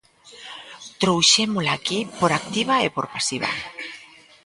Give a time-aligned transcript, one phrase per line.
[1.01, 3.51] Trouxémola aquí por activa e por pasiva.